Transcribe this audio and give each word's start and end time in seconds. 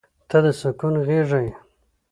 •ته 0.29 0.37
د 0.43 0.45
سکون 0.59 0.95
غېږه 1.05 1.39
یې. 1.45 1.53